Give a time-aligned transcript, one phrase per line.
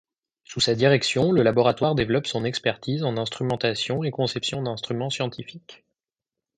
[0.45, 5.85] Sous sa direction le laboratoire développe son expertise en instrumentation et conception d'instruments scientifiques.